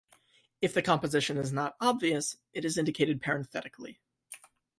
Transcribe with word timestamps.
If 0.63 0.73
the 0.73 0.81
composition 0.81 1.37
is 1.37 1.53
not 1.53 1.75
obvious, 1.79 2.37
it 2.53 2.65
is 2.65 2.75
indicated 2.75 3.21
parenthetically. 3.21 3.99